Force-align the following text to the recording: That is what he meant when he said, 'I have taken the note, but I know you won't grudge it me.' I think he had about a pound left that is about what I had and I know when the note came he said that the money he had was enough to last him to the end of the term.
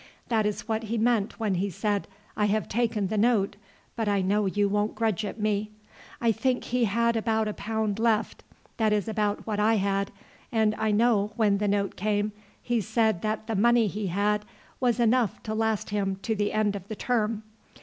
That 0.29 0.47
is 0.47 0.67
what 0.67 0.85
he 0.85 0.97
meant 0.97 1.39
when 1.39 1.53
he 1.53 1.69
said, 1.69 2.07
'I 2.35 2.45
have 2.45 2.67
taken 2.67 3.05
the 3.05 3.19
note, 3.19 3.55
but 3.95 4.07
I 4.09 4.21
know 4.23 4.47
you 4.47 4.67
won't 4.67 4.95
grudge 4.95 5.23
it 5.23 5.39
me.' 5.39 5.69
I 6.19 6.31
think 6.31 6.63
he 6.63 6.85
had 6.85 7.15
about 7.15 7.47
a 7.47 7.53
pound 7.53 7.99
left 7.99 8.43
that 8.77 8.91
is 8.93 9.07
about 9.07 9.45
what 9.45 9.59
I 9.59 9.75
had 9.75 10.09
and 10.51 10.73
I 10.79 10.89
know 10.89 11.33
when 11.35 11.59
the 11.59 11.67
note 11.67 11.95
came 11.97 12.31
he 12.63 12.81
said 12.81 13.21
that 13.21 13.45
the 13.45 13.55
money 13.55 13.85
he 13.85 14.07
had 14.07 14.43
was 14.79 14.99
enough 14.99 15.43
to 15.43 15.53
last 15.53 15.91
him 15.91 16.15
to 16.23 16.33
the 16.35 16.51
end 16.51 16.75
of 16.75 16.87
the 16.87 16.95
term. 16.95 17.43